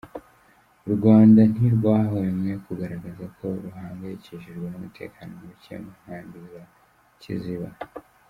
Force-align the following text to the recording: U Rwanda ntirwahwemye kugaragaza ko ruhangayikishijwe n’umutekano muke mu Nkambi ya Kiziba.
U 0.87 0.89
Rwanda 0.95 1.41
ntirwahwemye 1.53 2.53
kugaragaza 2.65 3.25
ko 3.37 3.45
ruhangayikishijwe 3.63 4.65
n’umutekano 4.69 5.31
muke 5.43 5.73
mu 5.83 5.91
Nkambi 6.01 6.39
ya 6.53 6.63
Kiziba. 7.21 7.69